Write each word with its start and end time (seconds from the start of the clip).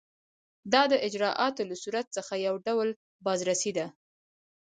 دا 0.73 0.83
د 0.91 0.93
اجرااتو 1.07 1.61
له 1.69 1.75
صورت 1.83 2.05
څخه 2.17 2.33
یو 2.47 2.55
ډول 2.67 2.89
بازرسي 3.25 3.71
ده. 3.77 3.87